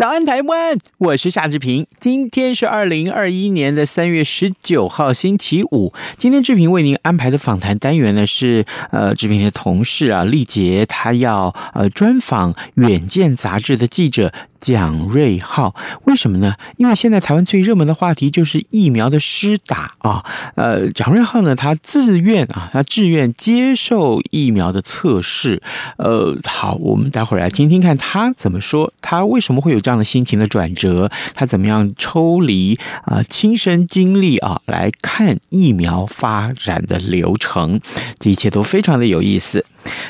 [0.00, 0.78] 早安，台湾！
[0.96, 1.86] 我是夏志平。
[1.98, 5.92] 今天是二零二一年的三月十九号，星期五。
[6.16, 15.74] 今天志平为您安排的访谈单元呢，是呃，志平的同事啊，丽杰，他要呃专访《远见》杂志的记者蒋瑞浩。
[16.04, 16.54] 为什么呢？
[16.78, 20.24] 因为现在台湾最热门的话题就是疫苗的施打啊。
[20.56, 25.62] 呃，蒋瑞浩呢，他自愿啊，他自愿接受疫苗的测试。
[25.98, 30.00] 呃，好，我们待会儿来听听看他怎么说，他为什么会有这样。
[30.00, 37.80] 的心情的转折，他怎么样抽离啊、亲身经历啊，来看疫苗发展的流程，
[38.18, 39.66] 这一切都非常的有意思。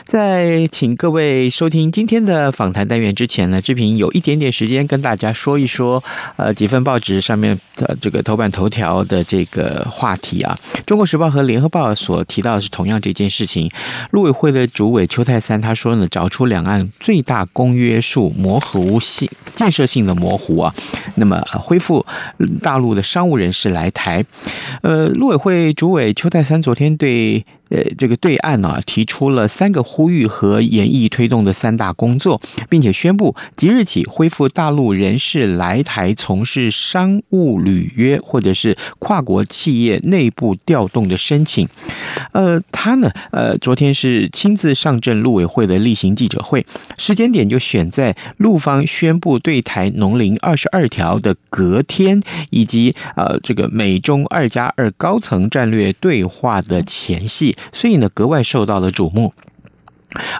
[0.06, 6.02] 在请各位收听今天的访谈单元之前呢，志平有一点点时间跟大家说一说，
[6.34, 13.70] 呃，几份报纸上面的这个头版头条的这个话题啊，《中国时报》和《联合报》所提到的是同样这件事情。
[14.10, 20.75] 陆委会的主委邱太三他说呢，找出两岸最大公约数模糊性、建设性的模糊啊，
[21.14, 22.04] 那么恢复
[22.62, 24.25] 大陆的商务人士来台。
[24.82, 27.44] 呃，陆委会主委邱太三昨天对。
[27.70, 41.68] 呃，这个对岸呢，提出了三个呼吁和研议推动的三大工作，并且宣布即日起恢复大陆人士来台从事商务履约或者是跨国企业内部调动的申请。
[42.32, 46.66] 呃，他呢，呃，昨天是亲自上阵陆委会的例行记者会，
[46.98, 52.20] 时间点就选在陆方宣布对台农林二十二条的隔天，
[52.50, 57.56] 以及呃，这个美中二加二高层战略对话的前夕。
[57.72, 59.32] 所以呢，格外受到了瞩目。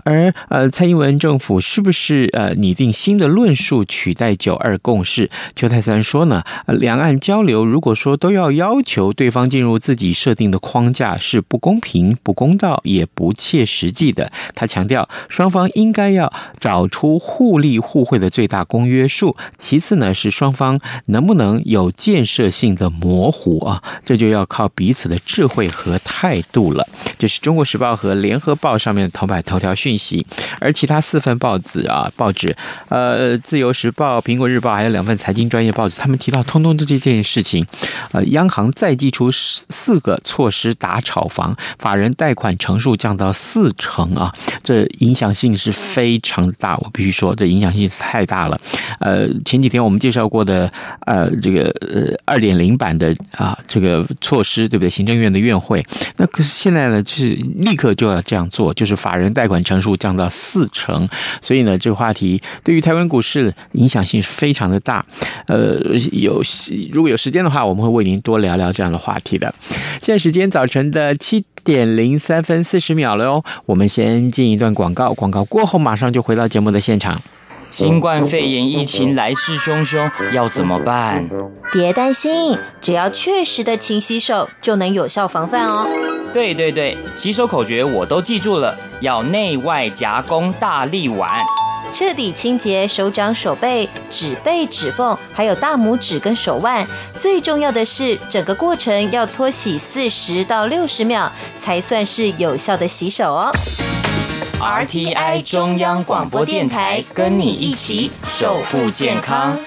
[0.05, 5.31] 而呃，蔡英文政府是不是呃拟定新的论述取代九二共识？
[5.55, 14.33] 邱太三说呢，两岸交流如果说都要要求对方进入自己设定的框架，是不公平、不公道，也不切实际的。
[14.55, 26.89] 他强调，双方应该要找出互利互惠的最大公约数，其次呢是双方能不能有建设性的模糊啊，这就要靠彼此的智慧和态度了。
[27.19, 30.27] 这是中国时报和联合报上面的头版头条讯息，
[30.59, 32.57] 而其他四份报纸啊，报纸，
[32.89, 37.65] 呃，《自由时报》、《苹果日报》还有两份财经专业报纸，他们提到通通的这件事情，
[38.11, 44.35] 呃，央行再祭出四个措施打炒房，法人贷款成数降到四成啊，
[44.65, 48.61] 这影响性是非常大，我必须说，这影响性太大了。
[48.99, 50.73] 呃，前几天我们介绍过的，
[51.07, 54.91] 呃，这个呃二点零版的啊，这个措施，对不对？
[54.91, 55.85] 行政院的院会，
[56.17, 61.09] 那可是现在呢，就是立刻就要这样做，就是法人贷款成数降到四成，
[61.43, 65.05] 所以呢，这个话题对于台湾股市影响性是非常的大。
[65.49, 65.79] 呃，
[66.13, 66.41] 有
[66.93, 69.53] 如果有时间的话，我们会为您多聊聊这样的话题的。
[70.01, 77.21] 现在时间早晨的七点零三分四十秒了哟，我们先进一段广告，广告过后马上就回到节目的现场。
[77.71, 81.29] 新冠肺炎疫情来势汹汹，要怎么办？
[81.73, 85.87] 别担心，只要确实的勤洗手，就能有效防范哦。
[86.33, 91.29] 对对对，洗手口诀我都记住了，要内外夹攻大力丸，
[91.93, 96.87] 彻底清洁手掌、手背、指背、指缝，还有大拇指跟手腕。
[97.19, 103.51] 最重要的是，整个过程要搓洗四十到六十秒，才算是有效的洗手哦。
[104.61, 109.59] RTI 中央广播电台跟你一起守护健康。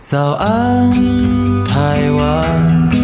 [0.00, 0.90] 早安，
[1.64, 3.03] 台湾，你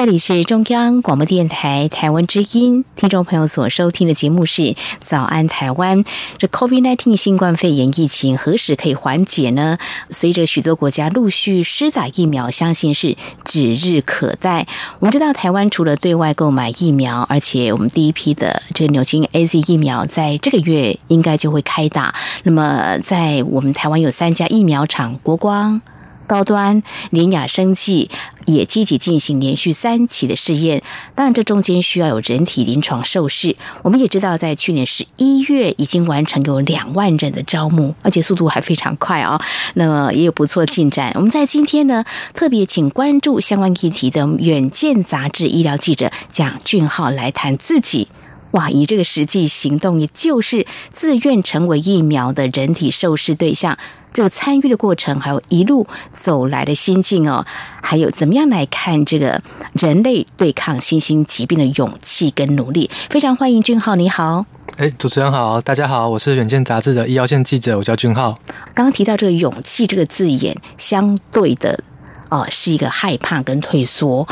[0.00, 4.62] 这里是中央广播电台台湾之音，听众朋友所收听的节目是
[4.98, 6.02] 《早安台湾》。
[6.38, 9.76] 这 COVID-19 新冠肺炎疫情何时可以缓解呢？
[10.08, 13.14] 随着许多国家陆续施打疫苗，相信是
[13.44, 14.66] 指日可待。
[15.00, 22.14] 我们知道，台湾除了对外购买疫苗，而且我们第一批的这个牛津 AZ 疫苗在这个月应该就会开打。
[22.44, 25.82] 那么，在我们台湾有三家疫苗厂，国光。
[26.30, 26.80] 高端
[27.10, 28.08] 联亚生计
[28.46, 30.80] 也积极进行连续三期的试验，
[31.16, 33.56] 当然这中间需要有人体临床受试。
[33.82, 39.40] 我们也知道，在去年十一月已经完成有两万人的招募，而且速度还非常快啊。
[39.74, 41.10] 那么也有不错进展。
[41.16, 48.06] 我们在今天呢，特别请关注相关议题的《远见》杂志医疗记者蒋俊浩来谈自己。
[48.52, 48.68] 哇！
[48.70, 53.78] 以这个实际行动，也就是自愿成为疫苗的人体受试对象，
[54.12, 57.46] 这个参与的过程，还有一路走来的心境哦，
[57.80, 59.40] 还有怎么样来看这个
[59.74, 62.90] 人类对抗新兴疾病的勇气跟努力？
[63.08, 64.44] 非常欢迎俊浩，你好。
[64.78, 68.38] 哎，主持人好，大家好，我是远见杂志的医药线记者，我叫俊浩。
[68.74, 71.82] 刚刚提到这个勇气这个字眼，相对的。
[72.30, 74.26] 哦，是一个害怕跟退缩。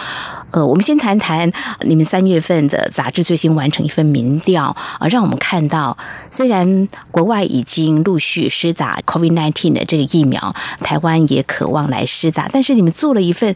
[0.52, 1.52] 呃，我们先谈谈
[1.84, 5.96] 你们三月份的杂志最新完成一份民调啊，让我们看到，
[6.30, 13.54] 虽然国外已经陆续施打 COVID-19 的这个疫苗，台湾也渴望来施打，但是你们做了一份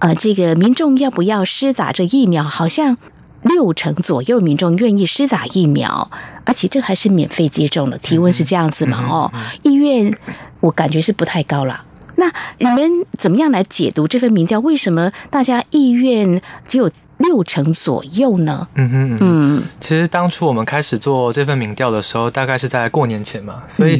[0.00, 2.98] 呃，这个民众要不要施打这疫苗，好像
[3.42, 6.10] 六成左右民众愿意施打疫苗，
[6.44, 7.96] 而且这还是免费接种的。
[7.96, 9.06] 提问是这样子嘛？
[9.08, 9.32] 哦，
[9.62, 10.14] 意愿
[10.60, 11.84] 我感觉是不太高了。
[12.16, 14.60] 那你们怎么样来解读这份民调？
[14.60, 18.68] 为什么大家意愿只有六成左右呢？
[18.74, 23.96] 嗯哼嗯，嗯，其实当初我们开始做这份民调的时候，大概是在过年前嘛，所以、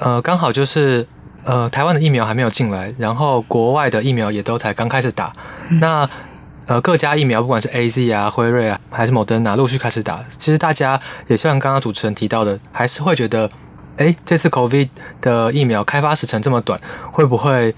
[0.00, 1.06] 嗯、呃，刚好就是
[1.44, 5.32] 呃，台湾的疫苗还没有进来，然后国外的疫苗也都才刚开始打。
[5.70, 6.08] 嗯、那
[6.66, 13.48] 呃，各家疫苗不管是 AZ 啊、辉瑞啊，还是某登啊陆续开始打，其实大家也像刚刚主持人提到的，还是会觉得。
[13.96, 14.88] 哎，这次 COVID
[15.20, 16.78] 的疫苗开发时程这么短，
[17.10, 17.74] 会不会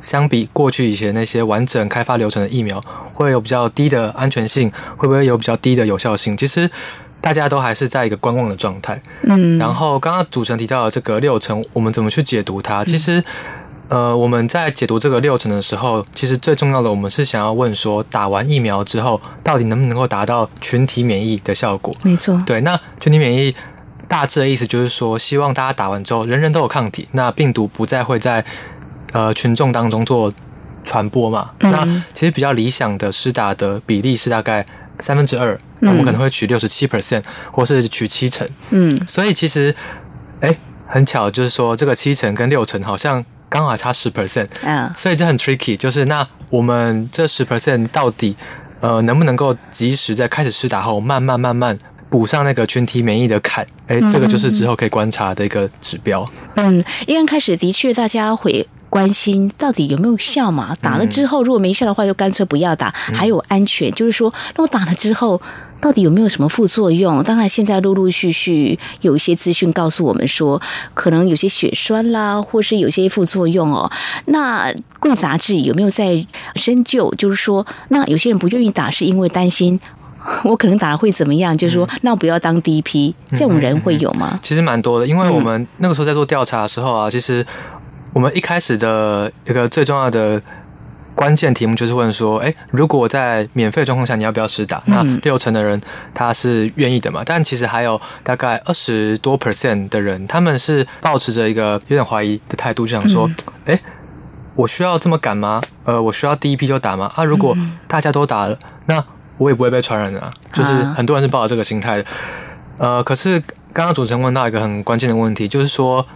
[0.00, 2.80] 相比过去以前那些完整开发流程的疫苗，
[3.12, 4.70] 会有比较低的安全性？
[4.96, 6.36] 会不会有比较低的有效性？
[6.36, 6.70] 其实
[7.20, 9.00] 大家都还是在一个观望的状态。
[9.22, 12.84] 嗯，然后刚刚主持人提到的这个六成，我们怎么去解读它？
[12.84, 13.22] 其实，
[13.88, 21.94] 呃，我们在解读这个六成的时候，其实最重要的，我们是想要问说，打完疫苗之后，到底能不能够达到群体免疫的效果？
[22.02, 23.54] 没错，对，那群体免疫。
[24.12, 28.44] 大致的意思就是说，希望大家打完之后，人人都有抗体，那病毒不再会在
[29.14, 30.30] 呃群众当中做
[30.84, 31.48] 传播嘛。
[31.60, 31.82] 嗯、那
[32.12, 34.66] 其实比较理想的施打的比例是大概
[34.98, 38.46] 三分之二，那我们可能会取六十七 percent，或是取七成。
[38.68, 39.74] 嗯，所以其实
[40.40, 44.48] 哎、欸，很巧，就是说这个七成跟六成好像刚好差十 percent。
[44.62, 48.36] 嗯，所以这很 tricky，就是那我们这十 percent 到底
[48.82, 51.78] 呃能不能够及时在开始施打后，慢慢慢慢。
[52.12, 56.28] 补上那个群体免疫的坎，哎，这个就是之后可以观察的一个指标。
[56.56, 60.76] 嗯，一刚开始的确大家会关心到底有没有效嘛？
[60.82, 62.90] 打了之后如果没效的话，就干脆不要打。
[63.14, 65.40] 还有安全，就是说，那我打了之后
[65.80, 67.24] 到底有没有什么副作用？
[67.24, 70.60] 当然，现在陆陆续续有一些资讯告诉我们说，
[70.92, 73.90] 可能有些血栓啦，或是有些副作用哦。
[74.26, 74.70] 那
[75.00, 76.26] 贵杂志有没有在
[76.56, 77.10] 深究？
[77.16, 79.80] 就是说，那有些人不愿意打，是因为担心。
[80.44, 81.56] 我可能打了会怎么样？
[81.56, 84.38] 就是说，那我不要当第一批，这种人会有吗？
[84.42, 87.44] 其实蛮多的，因为我们那个时候在做调查的时候啊，其实
[88.12, 90.40] 我们一开始的一个最重要的
[91.14, 94.82] 关键题目就是问说，哎，如果在免费状况下，你要不要试打？
[94.86, 95.80] 那六成的人
[96.14, 97.22] 他是愿意的嘛？
[97.24, 103.30] 但其实还有大概二十多 percent 的人，他们是保持着一个有点怀疑的态度，就想说，
[103.66, 103.78] 哎，
[104.54, 105.60] 我需要这么赶吗？
[105.84, 107.12] 呃，我需要第一批就打吗？
[107.14, 109.04] 啊，如果大家都打了，那
[109.38, 112.04] 我也不会被传染的啊，就是很多人是抱着这个心态的，
[112.78, 113.40] 呃，可是
[113.72, 116.06] 刚刚主持人问到一个很关键的问题，就是说，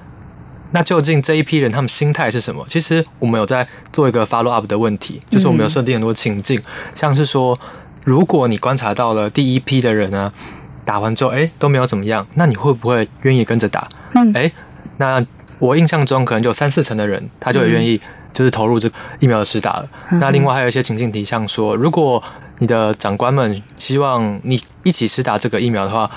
[0.72, 2.64] 那究竟这一批人他们心态是什么？
[2.68, 6.60] 其实我们有在做一个 follow up 的问题，就是我们有设定很多情境，
[6.94, 7.58] 像是说，
[8.04, 10.32] 如果你观察到了第一批的人呢，
[10.84, 13.88] 打完之后，哎，都没有怎么样，那你会不会愿意跟着打？
[14.34, 14.52] 哎，
[14.98, 15.24] 那
[15.58, 18.00] 我印象中可能就有三四成的人，他就会愿意。
[18.36, 19.88] 就是投入这个疫苗的施打了。
[20.20, 22.22] 那另外还有一些情境题，像说，如果
[22.58, 26.10] 你的长官们希望你一起施打这个疫苗的话，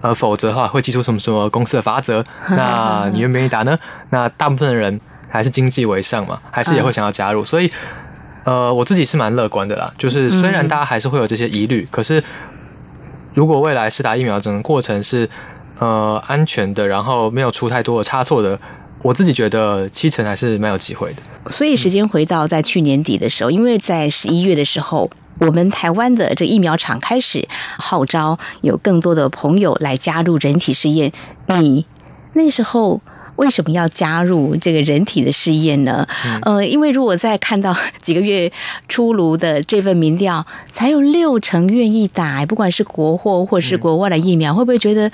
[0.00, 3.78] 呃，否则的话会祭出什么什么公司的罚则， 那你愿不愿意打呢？
[4.10, 7.44] 那大部分的人还是经济为上嘛，还是也会想要加入。
[7.44, 7.70] 所以，
[8.44, 9.92] 呃，我自己是蛮乐观的啦。
[9.98, 12.22] 就是虽然大家还是会有这些疑虑，可是
[13.34, 15.28] 如果未来施打疫苗整个过程是
[15.78, 18.58] 呃安全的，然后没有出太多的差错的。
[19.02, 21.50] 我自己觉得七成还是蛮有机会的。
[21.50, 31.12] 所以时间回到在去年底的时候，因为在十一月的时候，我们台湾的这个疫苗厂开始号召有更多的朋友来加入人体试验。
[31.46, 31.84] 你
[32.34, 33.00] 那时候
[33.36, 36.06] 为什么要加入这个人体的试验呢？
[36.24, 38.52] 嗯、呃，因为如果在看到几个月
[38.86, 45.10] 出炉的这份民调，才有六成愿意打，不管是国货或是国外的疫苗，嗯、会不会觉得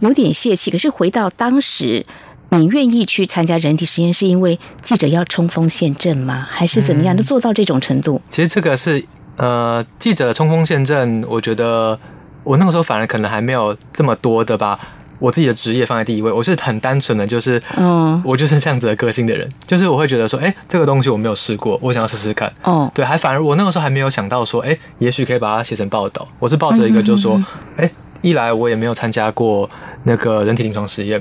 [0.00, 0.70] 有点泄气？
[0.70, 2.04] 可是回到当时，
[2.50, 6.46] 你愿意去参加人体实验，是因为记者要冲锋陷阵吗？
[6.50, 7.16] 还是怎么样？
[7.16, 8.20] 都做到这种程度？
[8.28, 9.02] 其实这个是。
[9.36, 11.98] 呃，记者的冲锋陷阵，我觉得
[12.44, 14.78] 我那个时候反而可能还没有这么多的把
[15.18, 16.30] 我自己的职业放在第一位。
[16.30, 22.52] 我是很单纯的，就是，嗯，我就是这样子的个性的人，就是我会觉得说，哎，这个东西我没有试过，我想要试试看。
[22.62, 26.26] 哦，对，还反而我那个时候还没有想到说，哎，也许可以把它写成报道。
[26.38, 27.42] 我是抱着一个就是说，
[27.76, 29.68] 哎，一来我也没有参加过
[30.04, 31.20] 那个人体临床实验，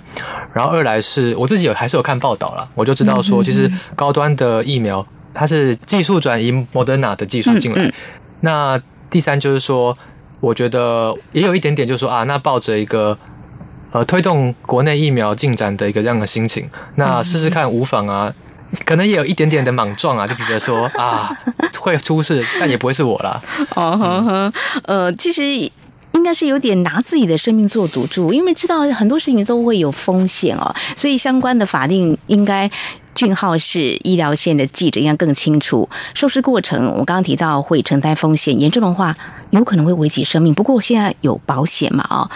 [0.53, 5.05] 然后二来是我自己有还是有看报道啦，我就知道说，其实高端的疫苗。
[5.33, 7.93] 它是技术转移 Moderna 的技术进来，嗯嗯、
[8.41, 9.97] 那第三就是说，
[10.39, 13.17] 我觉得也有一点点，就是说啊，那抱着一个
[13.91, 18.33] 呃推动国内疫苗进展的一个这样的心情，那试试看无妨啊，
[18.85, 21.29] 可能也有一点点的莽撞啊，就觉得说啊
[21.79, 23.41] 会出事，但也不会是我啦。
[23.75, 24.53] 哦呵呵，
[24.85, 25.43] 呃，其实
[26.13, 32.69] 应该是有点拿自己的生命做赌注，因为知道很多事情都会有风险哦，所以相关的法令应该。
[33.21, 35.87] 俊浩是医疗线的记者，应该更清楚。
[36.15, 39.15] 受试过程，我刚刚提到会承担风险，严重的话
[39.51, 40.51] 有可能会危及生命。
[40.51, 42.03] 不过现在有保险嘛？
[42.09, 42.27] 哦，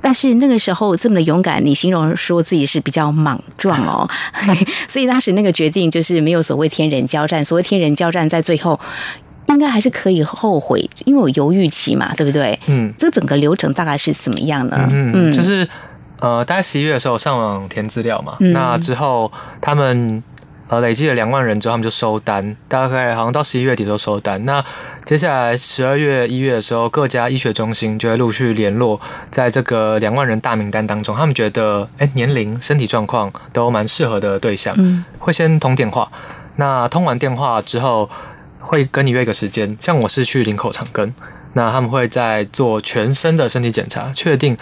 [0.00, 4.08] 但是那个时候这么的勇敢，你形容说自己是比较莽撞哦。
[4.86, 8.78] 所以当时那个决定就是没有所谓天人交战，所谓天人交战在最后
[9.48, 12.56] 应该还是可以后悔，因为我犹豫期嘛，对不对？
[12.68, 14.88] 嗯，这整个流程大概是怎么样呢？
[14.92, 15.68] 嗯，就是。
[16.20, 20.22] 呃，大概十一月的时候上网填资料嘛，嗯、那之后他们
[20.68, 24.44] 呃累计了两万人之后，他们就收单，大概好像到十一月底都收单。
[24.44, 24.62] 那
[25.04, 29.00] 接下来十二月、一月的时候，各家医学中心就会陆续联络，
[29.30, 36.10] 在这个两万人大名单当中，他们觉得哎年龄、身体状况都蛮适合的对象，嗯、会先通电话。
[36.56, 38.10] 那通完电话之后，
[38.58, 41.10] 会跟你约一个时间，像我是去林口长庚，
[41.54, 44.56] 那他们会在做全身的身体检查，确定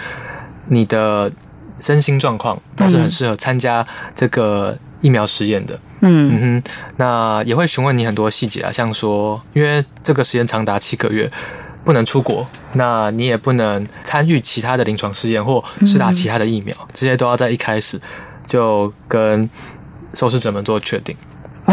[0.68, 1.32] 你的。
[1.80, 5.78] 身心状况都是很适合参加这个疫苗实验的。
[6.00, 11.28] 嗯嗯哼，那也会询问你很多细节啊，像说，因为这个实验长达七个月，
[11.84, 18.00] 不能出国，那你也不能参与其他的临床试验或试打其他的疫苗，这些都要在一开始
[18.46, 19.48] 就跟
[20.14, 21.16] 受试者们做确定。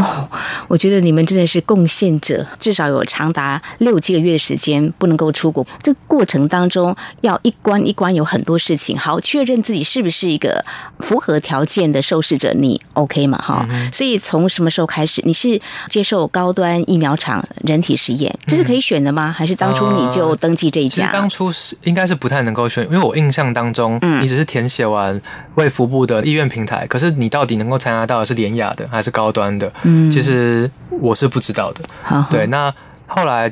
[0.06, 0.30] 哦，
[0.70, 5.66] 我觉得你们真的是贡献者，至少有长达六七个月的时间不能够出国。
[5.82, 10.64] 这个过程当中要一关一关有很多事情，好确认自己是不是一个
[11.00, 13.38] 符合条件的受试者，你 OK 吗？
[13.44, 15.22] 哈、嗯，所以从什么时候开始？
[15.26, 15.60] 你是
[15.90, 19.34] 接受高端疫苗厂人体实验，这是可以选的吗？
[19.36, 21.08] 还是当初你就登记这一家？
[21.08, 25.20] 呃、当初是应该是不太能够选，因为我印象当中，你只是填写完
[25.56, 29.72] 卫福部的医院平台，可是你到底能够参加到的是联雅的还是高端的？
[29.96, 30.70] 嗯，其实
[31.02, 31.82] 我是不知道的。
[32.04, 32.74] 好好对，那
[33.08, 33.52] 后来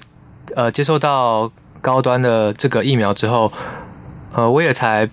[0.55, 1.49] 呃接受到
[1.81, 3.51] 高端的这个疫苗之后，
[4.33, 5.09] 呃，我也才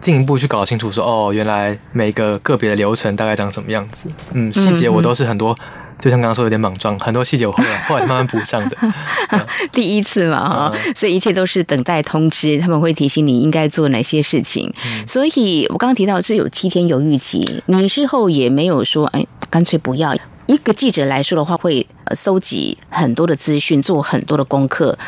[0.00, 4.10] 进一步去搞清楚说，哦，原来每个个别的流程大概长什么样子。
[4.32, 5.58] 嗯，细节我都是很多，嗯、
[6.02, 8.76] 就像刚刚说有点莽撞，很多细节我后来后来慢慢补上的。
[8.80, 9.40] 嗯、
[9.70, 14.74] 第一次嘛哈，嗯、所以一切都是等待通知，他们会提醒你应该做哪些事情。
[14.84, 19.24] 嗯、所以我刚刚提到是有七天犹豫期，你事后也没有说，哎。
[19.52, 20.16] 干脆不要。
[20.46, 24.98] 一个记者来说的话，会搜集很多的资讯，做很多的功课。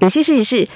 [0.00, 0.66] 有些事情是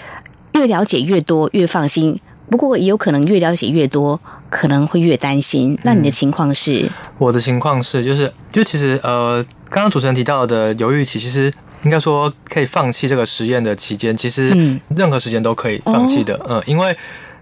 [0.52, 5.76] 越了解越多越放心，不过也有可能越了解越多可能会越担心。
[5.82, 6.82] 那你的情况是？
[6.82, 11.52] 嗯，我的情况是，就是就其实呃，刚刚主持人提到的犹豫期，其实
[11.84, 14.48] 应该说可以放弃这个实验的期间，其实
[14.96, 16.34] 任何时间都可以放弃的。
[16.48, 16.96] 嗯，嗯，因为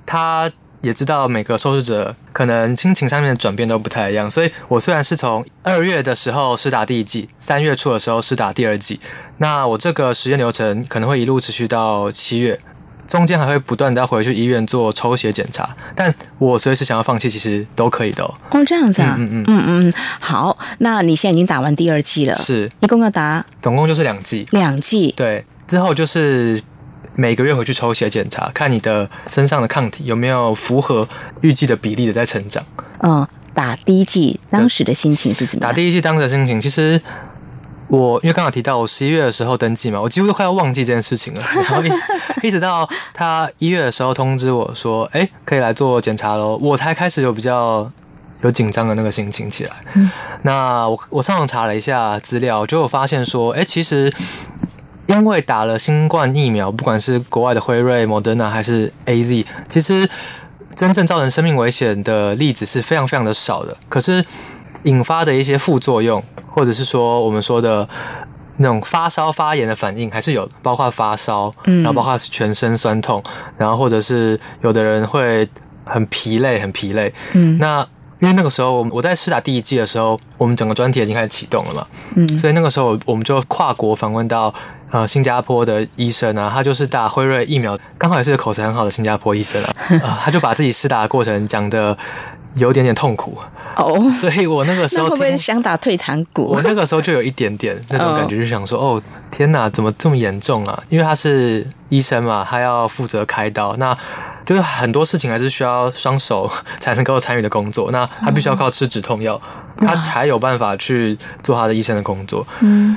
[0.05, 0.51] 他。
[0.83, 9.01] 也知道每个受试者可能心情上面的转变都不太一样，所以我虽然是从二月的时候试打第一剂，三月初的时候试打第二剂，
[9.39, 12.61] 那我这个实验流程可能会一路持续到七月，
[13.07, 18.35] 中间还会不断的要回去医院做抽血检查，但我随时想要放弃，其实都可以的哦。
[18.51, 26.63] 哦，这样子啊，嗯嗯嗯嗯，好，那你现在已经打完第二剂了，是，一共要打，总共就是两剂，两剂，对，之后就是。
[27.19, 31.09] 每个月回去抽血检查，看你的身上的抗体有没有符合
[31.41, 32.63] 预计的比例的在成长。
[32.99, 35.71] 嗯，打第一剂当时的心情是怎么样？
[35.71, 37.01] 打第一剂当时的心情，其实
[37.89, 41.43] 我因为刚好提到我十一月的时候登记嘛，我几乎都快要忘记这件事情了。
[41.55, 41.83] 然后
[42.43, 47.91] 一直到他一月的时候通知我说，哎、欸，可以来做检查喽，我才开始有比较
[48.43, 49.73] 有紧张的那个心情起来。
[49.95, 50.11] 嗯、
[50.43, 54.13] 那我我上网查了一下资料，就有发现说，哎、欸，其实。
[55.09, 60.11] 因为打了新冠疫苗，不管是国外的辉瑞、莫德纳还是 AZ，其实
[60.75, 63.77] 真正造成生命危险的例子是非常非常的少的。
[63.89, 64.27] 可是
[64.87, 67.89] 引发的一些副作用，或者是说我们说的
[68.57, 73.23] 那种发烧发炎的反应，还是有，包括发烧，然后包括全身酸痛，
[73.57, 75.49] 然后或者是有的人会
[75.85, 77.13] 很疲累，很疲累。
[77.35, 77.87] 嗯，那。
[78.19, 84.53] 因为那个时候，我在试打第一季的时候，我们整个专题已经开始启动了嘛，嗯，所以那个时候我们就跨国访问到
[84.91, 91.95] 呃新加坡的医生啊，他就是打辉瑞疫苗，刚好也是个口才很好的新加坡医生啊，呃、他就把自己试打的过程讲得
[92.57, 93.39] 有点点痛苦
[93.77, 96.45] 哦， 所以我那个时候会不会想打退堂鼓？
[96.45, 100.83] 我那个时候就有一点点那种感觉，就想说哦，天哪，怎么这么严重啊？
[100.89, 103.97] 因为他是医生嘛，他要负责开刀，那。
[104.47, 106.49] 就是很多事情还是需要双手
[106.79, 109.43] 才能够参与的工作，那他必须要靠吃止痛药，
[109.79, 112.47] 他才有办法去做他的医生的工作。
[112.61, 112.97] 嗯，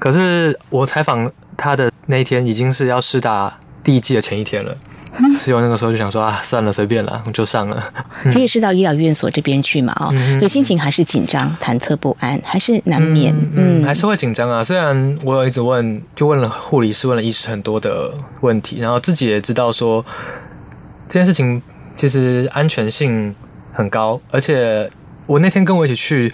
[0.00, 4.76] 可是我采访他的那一天已经是要试打第一季的前一天了，
[5.38, 7.92] 所以我那个时候就想说啊，算了，随便了，我就上了。
[8.30, 9.92] 这也是到医疗院所这边去嘛？
[10.00, 13.34] 哦，有心情还是紧张、忐忑不安，还是难免？
[13.54, 14.62] 嗯，还是会紧张啊。
[14.62, 20.04] 虽然我有一直问，就问了护理师、问了医师很多的问题，然后自己也知道说。
[21.10, 21.62] 这件事情
[21.96, 23.34] 其实安全性
[23.72, 24.90] 很高，而且
[25.26, 26.30] 我那天跟我一起去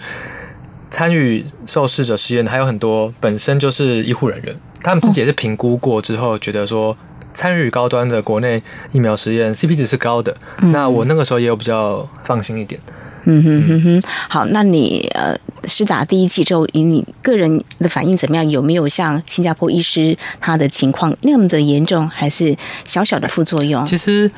[0.89, 4.53] 参与受试者实验的还有很多本身就是医护人员，
[4.83, 6.97] 他们自己也是评估过之后觉得说
[7.35, 8.59] 参与高端的国内
[8.91, 10.35] 疫苗实验 CP 值是高的，
[10.71, 12.81] 那我那个时候也有比较放心一点。
[13.25, 15.35] 嗯哼哼哼，好，那你呃
[15.67, 18.49] 施打第一剂之后，以你个人的反应怎么样？
[18.49, 23.85] 有没有像新加坡医师他的情况那么的严重，还是小小的副作用？
[23.85, 24.31] 其实。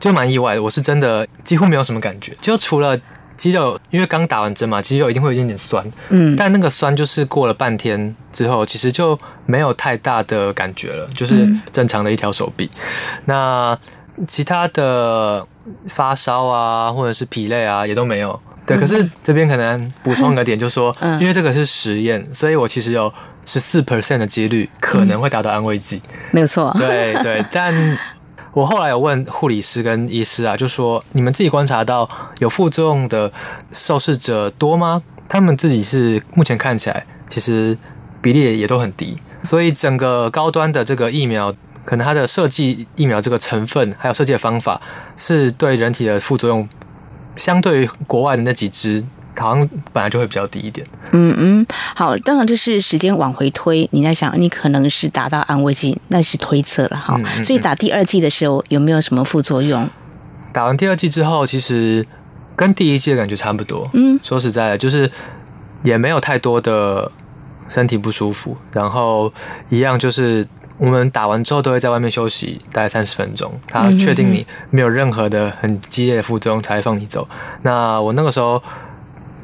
[0.00, 2.98] 就蛮意外的，我是真的几乎没有什么感觉，就除了
[3.36, 12.70] 肌肉，因为刚打完针嘛，肌肉一定会有一点点酸，嗯，但那个酸就是过了半天之后，其实就没有太大的感觉了，就是正常的一条手臂。
[12.74, 12.78] 嗯、
[13.26, 13.78] 那
[14.26, 15.44] 其他的
[15.86, 18.40] 发烧啊，或者是疲累啊，也都没有。
[18.66, 23.12] 对，可是这边可能补充一个点，就是说，因为这个是实验，所以我其实有
[23.44, 26.00] 十四 percent 的几率可能会达到安慰剂，
[26.30, 26.74] 没有错。
[26.78, 27.98] 对对，但。
[28.54, 33.30] 我后来有问护理师跟医师啊，就说你们自己观察到有副作用的
[33.72, 35.02] 受试者多吗？
[35.28, 37.76] 他们自己是目前看起来其实
[38.22, 41.52] 比例也都很低，所以整个高端的这个疫苗，
[41.84, 44.80] 可能它的设计疫苗这个成分还有设计的方法，
[45.16, 46.68] 是对人体的副作用，
[47.34, 49.04] 相对于国外的那几支。
[49.36, 50.86] 好像本来就会比较低一点。
[51.12, 57.14] 嗯嗯，好，当然这是时间往回推，你在想，你可能是打到安慰剂，那是推测了哈。
[57.18, 59.88] 嗯嗯嗯，所以打第二剂的时候有没有什么副作用？
[60.52, 62.06] 打完第二剂之后，其实
[62.54, 63.88] 跟第一剂的感觉差不多。
[63.94, 65.10] 嗯，说实在的，就是
[65.82, 67.10] 也没有太多的
[67.68, 69.32] 身体不舒服，然后
[69.68, 70.46] 一样就是。
[70.76, 77.28] 我们打完之后都会在外面休息大概三十分钟，他确定你没有任何的很激烈的副作用才会放你走。
[77.62, 78.60] 那我那个时候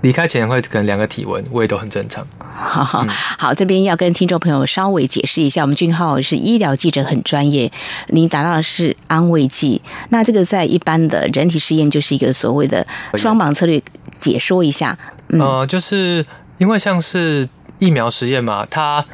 [0.02, 2.26] 离开前会可能量个体温，我也都很正常。
[2.38, 3.06] 好好，
[3.38, 7.70] 好，这边要跟听众朋友稍微解释一下，我们俊浩是医疗记者，很专业。
[8.08, 14.98] 你打到的是安慰剂，那这个在一般的人体实验就是一个所谓的双盲策略，解说一下。
[15.28, 16.24] 嗯、呃，就是
[16.58, 19.04] 因为像是疫苗实验嘛，它。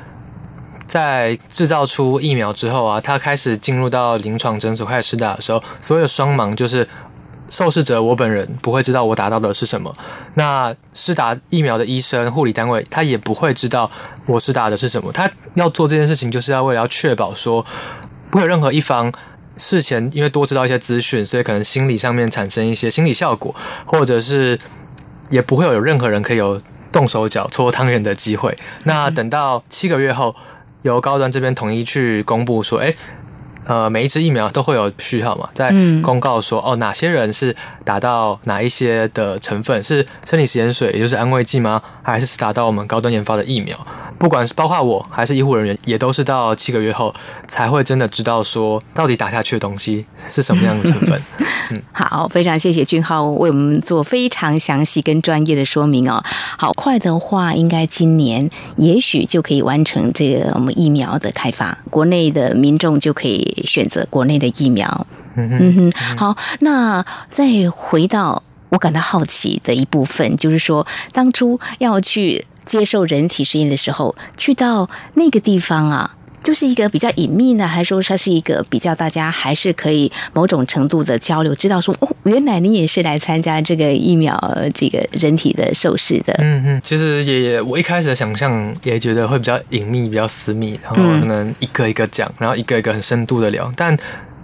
[0.86, 6.88] 在制造出疫苗之后啊，它开始进入到临床诊所开始施打的时候，所有的双盲就是
[7.48, 9.94] 受试者我本人不会知道我打到的是什么，
[10.34, 13.90] 那施打疫苗的医生、护理单位他也不会知道
[14.26, 15.12] 我施打的是什么。
[15.12, 17.64] 他要做这件事情，就是要为了要确保说，
[18.30, 19.12] 不会有任何一方
[19.56, 23.54] 事前因为多知道一些资讯，所以可能心理上面产生一些心理效果，
[23.84, 24.58] 或者是
[25.30, 28.56] 也不会有任何人可以有动手脚搓汤圆的机会。
[28.84, 30.34] 那等到七个月后。
[30.82, 32.94] 由高端这边统一去公布说，哎，
[33.66, 35.70] 呃，每一支疫苗都会有序号嘛，在
[36.02, 41.82] 公告说，哦，哪些人是达到哪一些的成分，是生理食盐水，也就是安慰剂吗？
[42.02, 43.76] 还是是打到我们高端研发的疫苗？
[44.18, 47.14] 不管是包括我还是医护人员，也都是到七个月后
[47.46, 51.20] 才会真的知道说，到底打下去的东西是什么样的成分。
[51.70, 56.22] 嗯，好，非常谢谢俊浩为我们做非常详细跟专业的说明哦。
[56.56, 65.06] 好快的话，应该今年也许就可以完成这个我们疫苗的开发，国内的民众就可以选择国内的疫苗。
[65.34, 76.12] 嗯哼，好，那再回到我感到好奇的一部分，就是说当初要去接受人体实验的时候，去到那个地方啊。
[76.44, 84.38] 就是一个比较隐秘呢，还是说它是一个比较大家还是可以某种程度的交流，知道说哦，原来你也是来参加这个疫苗
[84.72, 86.32] 这个人体的受试的。
[86.38, 93.72] 嗯嗯，其实也我一开始的想象也觉得会比较隐秘、比较私密，然后可能一个一个讲，然后一个一个很深度的聊。
[93.76, 93.98] 但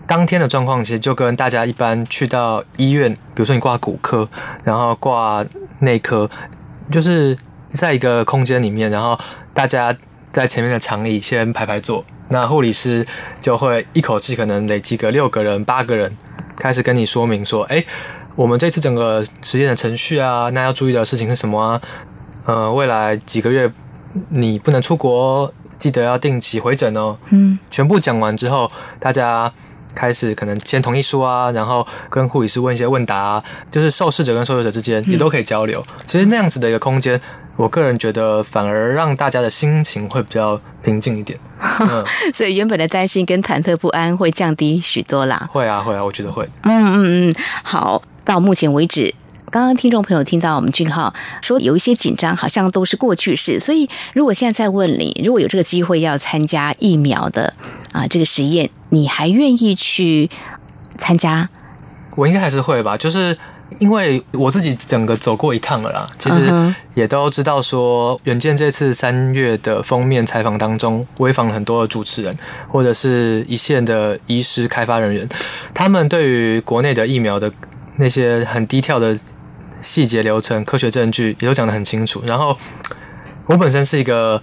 [0.09, 4.29] 当天的状况其实就跟大家一般去到医院，比如说你挂骨科，
[4.65, 5.47] 然后挂
[5.79, 6.29] 内科，
[6.91, 7.39] 就是
[7.73, 9.19] 在一个空间里面，然后
[9.53, 9.97] 大家。
[10.33, 13.07] 在前面的长椅先排排坐，那护理师
[13.43, 16.17] 就会一口气可能累积个六个人、八个人，
[16.57, 17.85] 开始跟你说明说：“哎，
[18.35, 21.83] 我们这次整个实验的程序啊，那要注意的事情是什么啊？
[22.47, 23.71] 呃，未来几个月
[24.31, 29.53] 你不能出国，记得要定期回诊哦。”嗯，全部讲完之后，大家
[29.95, 35.85] 开始可能签同意书啊，然后跟护理师问一些问答啊，就是受试者跟受试者之间也都可以交流。
[36.07, 37.21] 其实那样子的一个空间。
[37.63, 41.39] 我个人觉得，反而让大家的心情会比较平静一点，
[41.79, 45.49] 嗯、所以原本的担心跟忐忑不安会降低许多啦。
[45.53, 46.45] 会啊，会啊，我觉得会。
[46.65, 49.15] 嗯嗯嗯，好，到目前为止，
[49.49, 53.61] 刚刚听众朋友听到我们俊浩说有一些紧张，好像都是过去式。
[53.61, 57.55] 所以，如果现在再问你，如果有这个机会要参加疫苗的
[57.93, 60.29] 啊这个实验，你还愿意去
[60.99, 61.49] 参加？
[62.17, 63.39] 我应该还是会吧，就是。
[63.81, 72.37] 因为我自己整个走过一趟了啦，其实也都知道说，远见这次三月的封面采访当中，采访了很多的主持人，
[72.69, 75.29] 或者是一线的医师、开发人员，
[75.75, 77.53] 他们对于国内的疫苗的
[77.97, 79.19] 那些很低调的
[79.81, 82.23] 细节流程、科学证据，也都讲得很清楚。
[82.27, 82.57] 然后
[83.47, 84.43] 我本身是一个。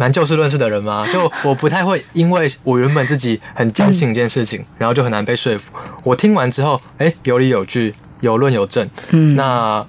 [0.00, 5.72] 蛮就事论事的人嘛，就我不太会，因为我原本自己很坚信一件事情，然后就很难被说服。
[6.02, 8.88] 我听完之后，哎，有理有据，有论有证。
[9.10, 9.86] 嗯，那。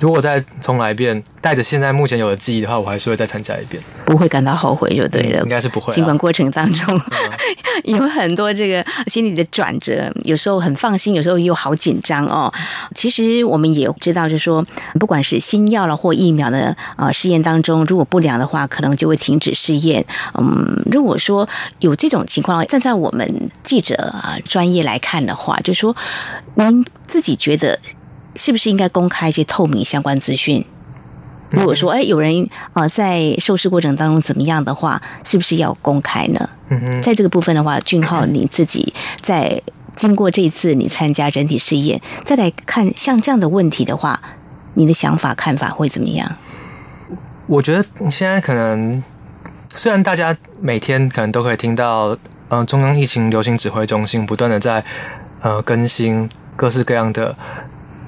[0.00, 5.42] 如果再重来一遍，带着现在目前有的记忆的话，我还是会再参加一遍，不会感到后悔就对了。
[5.42, 5.92] 应该是不会。
[5.92, 7.30] 尽管过程当中、嗯、
[7.84, 12.52] 有很多这个心理的转折，有时候很放心，有时候又好紧张哦。
[12.94, 14.64] 其实我们也知道，就是说，
[14.98, 20.04] 不管是新药了或疫苗的啊试验当中，如果不良的话，可能就会停止试验。
[20.34, 21.46] 嗯，如果说
[21.80, 25.94] 有这种情况，站在我们记者啊专业来看的话，就是说
[26.54, 27.78] 您自己觉得。
[28.34, 30.64] 是不是应该公开一些透明相关资讯？
[31.50, 36.48] 如果说，哎，有人啊在受试过程当中怎么样的话，是不是要公开呢？
[36.68, 39.60] 嗯嗯，在这个部分的话，俊浩你自己在
[39.96, 44.22] 经过这一次你参加人体试验，再来看像这样的问题的话，
[44.74, 46.36] 你的想法看法会怎么样？
[47.48, 49.02] 我觉得现在可能
[49.66, 52.16] 虽然大家每天可能都可以听到，
[52.48, 54.84] 呃，中央疫情流行指挥中心不断的在
[55.42, 57.36] 呃更新各式各样的。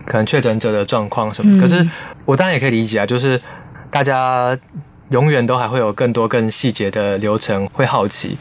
[0.05, 1.87] 可能确诊者的状况什么，可是
[2.25, 3.41] 我当然也可以理解啊，就是
[3.91, 4.57] 大家
[5.11, 8.37] 永远都还会有更多更细节的流程会好奇。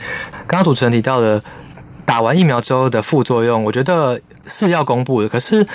[0.48, 1.42] 刚刚主持人提到的
[2.06, 5.30] 打完疫苗之后的副作用，我觉得是要公布的。
[5.30, 5.66] 可是，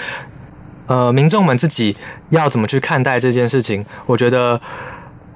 [0.86, 1.96] 呃，民众们自己
[2.30, 4.60] 要怎么去看待这件事情，我觉得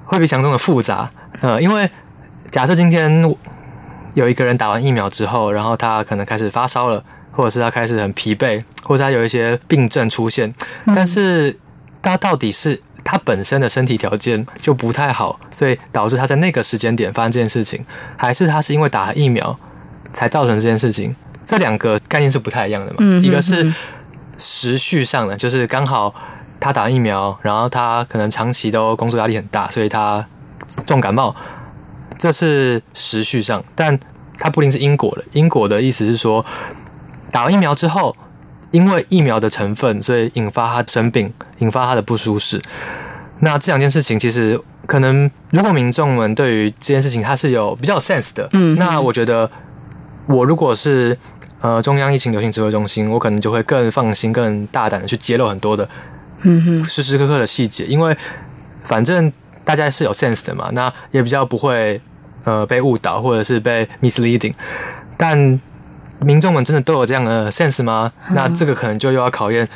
[0.05, 1.09] 会比想中的复杂。
[1.41, 1.89] 呃，因为
[2.49, 3.35] 假设今天
[4.13, 7.03] 有一个人打完疫苗之后，然后他可能开始发烧了。
[7.31, 10.53] 或者是他开始很疲惫，或者他有一些病症出现，
[10.87, 11.57] 但是
[12.01, 17.83] 他到底是他本身的身体条件就不太好，所以导致他在那个时间点发生这件事情，
[18.17, 19.57] 还是他是因为打了疫苗
[20.11, 21.15] 才造成这件事情？
[21.45, 23.21] 这两个概念是不太一样的嘛？
[23.23, 23.73] 一个是
[24.37, 26.13] 时序上的，就是刚好
[26.59, 30.25] 他打疫苗，然后他可能长期都工作压力很大，所以他
[30.85, 31.35] 重感冒，
[32.17, 33.99] 这是时序上，但
[34.37, 35.23] 他不一定是因果的。
[35.31, 36.45] 因果的意思是说。
[37.31, 38.15] 打完疫苗之后，
[38.71, 42.61] 因为疫苗的成分，所以引发他生病，引发他的不舒适。
[43.39, 49.49] 那这两件事情，其实可能如果民众们对于这件事情他是有比较有 sense 的，嗯，那我觉得
[50.27, 51.17] 我如果是
[51.59, 55.89] 呃中央疫情流行指挥中心，我可能就会更放心、更大胆的去揭露很多的，
[56.43, 58.15] 嗯哼，时时刻刻的细节，因为
[58.83, 59.31] 反正
[59.63, 61.99] 大家是有 sense 的嘛，那也比较不会
[62.43, 64.53] 呃被误导或者是被 misleading，
[65.17, 65.59] 但。
[66.23, 68.11] 民众们真的都有这样的 sense 吗？
[68.33, 69.67] 那这个可能就又要考验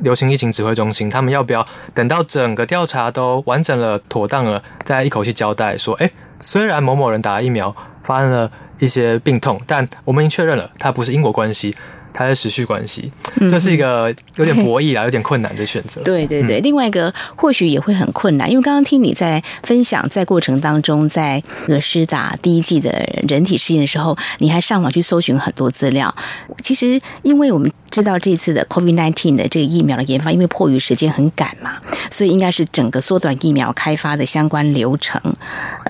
[0.00, 11.74] 流行疫情指挥中心，他们要不要等到整个调查都完整了、妥当了，再一口气交代说：诶，虽然某某人打了疫苗，发生了一些病痛，但我们已经确认了，它不是因果关系。
[12.14, 13.10] 它的时序关系，
[13.50, 16.00] 这是一个有点博弈啊，有点困难的选择。
[16.02, 22.90] 对对对，另外一个或许也会很困难，因为刚刚听你在分享，在过程当中，在呃施打第一季的
[23.28, 26.14] 人体试验的时候，你还上网去搜寻很多资料。
[26.62, 31.78] 其实，因为我们知道这次的 COVID-19 的这个疫苗的研发，因为迫于时间很赶嘛，
[32.10, 35.22] 所以应该是整个缩短疫苗开发的相关流程，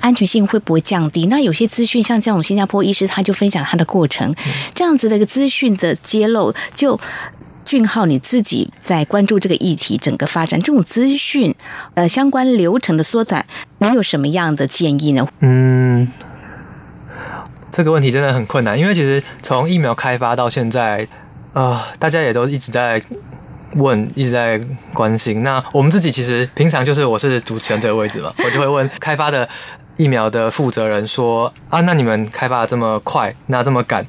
[0.03, 1.25] 安全性会不会降低？
[1.29, 4.35] 那有些资讯，像这种新加坡医师他就分享他的过程，
[4.75, 7.01] 这样子的一个资讯的揭露，就
[7.65, 11.55] 俊浩你自己在关注这个议题整个发展，这种资讯
[11.95, 13.47] 呃相关流程的缩短，
[13.79, 15.27] 你有什么样的建议呢？
[15.41, 16.13] 嗯。
[17.71, 21.09] 这个问题真的很困难，因为其实从疫苗开发到现在，
[21.55, 23.01] 啊、大家也都一直在
[23.77, 24.61] 问，一直在
[24.93, 25.43] 关心。
[25.43, 29.49] 那我们自己其实平常就是我是主持人这个位置嘛，我就会问开发的
[29.97, 34.05] 疫苗的负责人说：啊，那你们开发的这么快，那这么赶，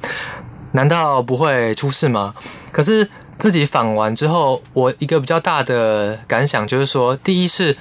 [0.72, 2.34] 难道不会出事吗？
[2.72, 7.76] 可是自己访完之后，我一个比较大的感想就是说，第一是。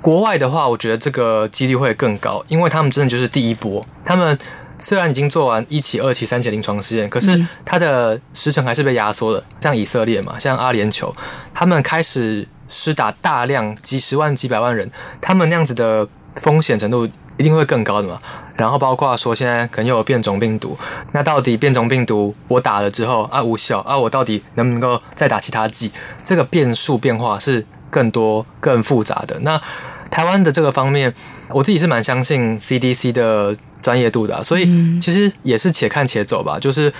[0.00, 3.86] 国外的话，我觉得这个几率会更高，因为他们真的就是第一波。
[4.04, 4.36] 他们
[4.82, 9.42] 虽然已经做完一期、二期、三期临床试验，可是它的时程还是被压缩了。
[9.60, 11.14] 像以色列嘛，像阿联酋，
[11.54, 14.90] 他们开始施打大量几十万、几百万人，
[15.20, 18.18] 他们那样子的风险程度一定会更高的嘛。
[18.56, 20.76] 然后包括说现在可能又有变种病毒，
[21.12, 25.92] 那到底变种病毒我打了之后啊无效啊，我到底能不能够再打其他剂？
[26.24, 29.38] 这个变数变化是更多、更复杂的。
[29.42, 29.62] 那
[30.10, 31.14] 台湾的这个方面，
[31.50, 34.64] 我自己是蛮相信 CDC 的专业度的啊，所以
[35.00, 36.58] 其实也是且看且走吧。
[36.58, 36.92] 就是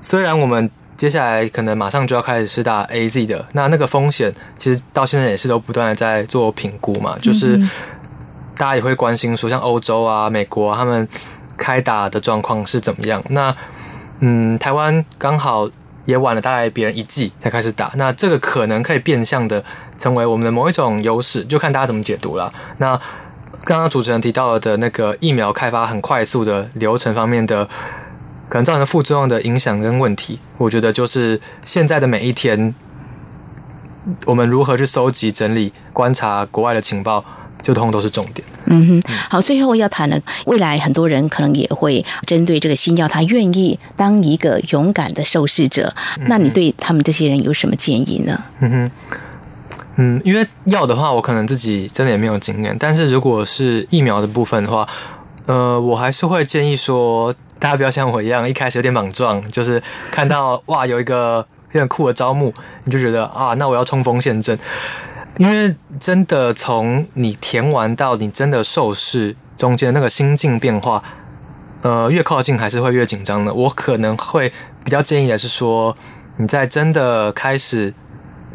[0.00, 7.16] 虽然我们接下来可能马上就要开始施打 AZ 的，那那个风险其实到现在也是都不断的在做评估嘛。
[7.20, 7.56] 就是
[8.56, 11.06] 大家也会关心说，像欧洲啊、美国啊，他们
[11.56, 13.22] 开打的状况是怎么样？
[13.28, 13.54] 那
[14.20, 15.70] 嗯，台湾刚好。
[16.06, 19.62] 也晚了大概别人一季才开始打，那这个可能可以变相的
[19.98, 22.52] 成为我们的某一种优势，就看大家怎么解读了。
[22.78, 22.98] 那
[23.64, 27.66] 刚刚主持人提到的那个疫苗开发很快速的流程方面的
[28.48, 32.74] 可能造成的副作用的影响跟问题，我觉得就是现在的每一天，
[34.26, 37.24] 我们如何去收集、整理、观察国外的情报。
[37.62, 38.42] 就通通都是重点。
[38.64, 45.94] 嗯哼，好，最后要谈的，未来很多人可能也会针对这个新药，他愿意当一个勇敢的受试者。
[46.20, 48.42] 那你对他们这些人有什么建议呢？
[48.60, 48.90] 嗯哼，
[50.02, 52.74] 嗯，因为药的话，我可能自己真的也没有经验。
[52.80, 54.88] 但是如果是疫苗的部分的话，
[55.44, 62.50] 呃，我还是会建议说，大家不要像我一样，一开始有点莽撞，就是看到哇有一个有点酷的招募，
[62.84, 64.58] 你就觉得啊，那我要冲锋陷阵。
[65.36, 71.02] 因为真的从你填完到你真的受试中间那个心境变化，
[71.82, 73.52] 呃，越靠近还是会越紧张的。
[73.52, 74.50] 我可能会
[74.82, 75.94] 比较建议的是说，
[76.38, 77.92] 你在真的开始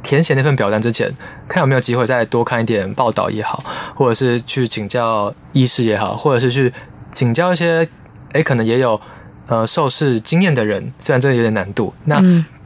[0.05, 1.11] 填写那份表单之前，
[1.47, 3.63] 看有没有机会再多看一点报道也好，
[3.95, 6.71] 或者是去请教医师也好，或者是去
[7.11, 7.87] 请教一些
[8.33, 9.01] 诶可能也有
[9.47, 12.21] 呃受试经验的人，虽然这个有点难度，那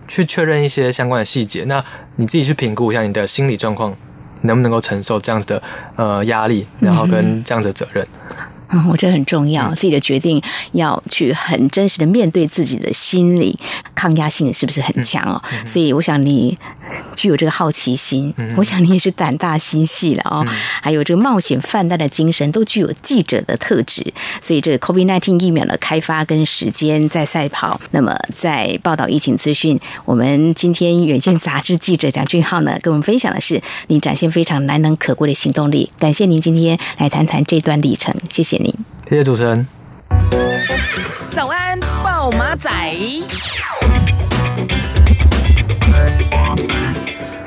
[0.10, 1.82] 去确认一些相关的细节，那
[2.18, 3.96] 你自己去评估一下你的心理状况。
[4.44, 5.62] 能不能够承受这样子的
[5.98, 8.02] 呃压力，然后跟这样子的责任？
[8.06, 8.29] 嗯，
[8.90, 10.42] 我觉得很重要，自己的决定
[10.74, 13.58] 要去很真实的面对自己的心理
[13.96, 15.42] 抗压性是不是很强哦？
[15.52, 16.56] 嗯嗯、所以我想你
[17.16, 24.14] 具有这个好奇心，嗯、我想你也是胆大心细了哦，嗯、还有这个冒险犯难的精神，都具有记者的特质。
[24.40, 35.92] 所以这个 COVID-19 疫苗的开发跟时间在赛跑，那么在报道疫情资讯，我们今天远见杂志记者蒋俊浩呢，跟我们分享的是你展现非常难能可贵的行动力。
[35.98, 38.59] 感谢您今天来谈谈这段历程，谢谢。
[39.08, 39.68] 谢谢主持人。
[41.32, 42.70] 早安，暴马仔。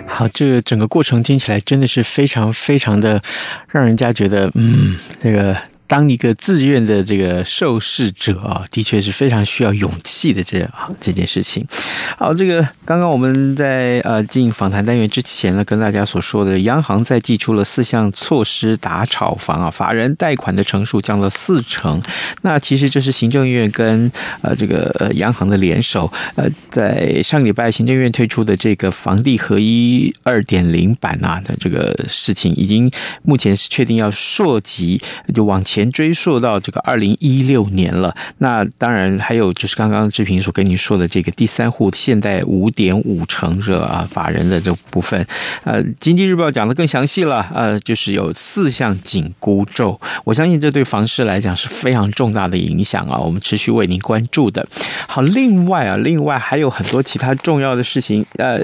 [0.07, 3.23] 好，这个整个过程听起来真的是非常非常的，
[3.69, 5.57] 让人家觉得，嗯，这个。
[5.93, 11.69] 当一个自愿的这个受试者啊，的确是非常需要勇气的这啊这件事情。
[12.17, 22.01] 好，这个刚刚我们在呃进访谈单元之前呢，跟大家所说的，央行在祭出了四项措施打炒房啊，法人贷款的成数降了四成。
[22.41, 32.91] 那其实这是行政院跟呃这个央行的联手，呃，在上礼拜行政院推出的这个房地合一二点零版啊的这个事情，已经
[33.23, 34.99] 目前是确定要溯及
[35.35, 35.82] 就往前。
[35.91, 45.25] 追溯到这个二零一六年了，那当然还有就是刚刚志平所跟您说的这个第三户现在五点五成热啊法人的这部分，
[45.65, 54.67] 呃，经济日报讲的更详细了，呃，就是有四项紧箍咒，我相信这对房市来讲是非常重大的影响啊，我们持续为您关注的。
[55.07, 58.61] 好，另外啊，另外还有很多其他重要的事情，呃，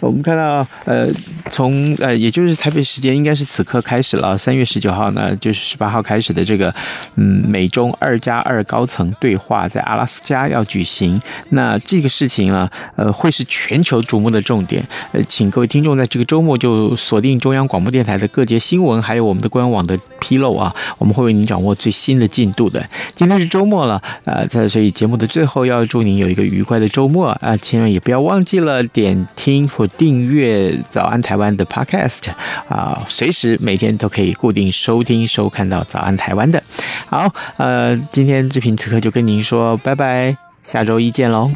[0.00, 1.08] 我们看到呃，
[1.50, 6.31] 从呃，也就是台北时间应该是此刻开始了，三月十九号呢，就是十八号开始。
[6.32, 6.74] 的这个
[7.16, 11.20] 嗯美中二加二高层对话在阿拉斯加要举行。
[11.50, 14.86] 那这个事情呢，呃，会是全球瞩目的重点。
[15.12, 22.88] 呃，请各位听众在这个周末就锁定中央广播电台的各节新闻，还有我们的官网的披露啊，我们会为您掌握最新的进度的。
[23.14, 32.30] 今天是周末了，呃，在所以节目的最后要祝您有一个愉快的周末啊，千万也不要忘记了点听或订阅早安台湾的 Podcast
[32.68, 36.62] 啊，随时每天都可以固定收听收看到早安台湾的。
[37.08, 41.50] 好，呃，今天志平此刻就跟您说拜拜，下周一见喽。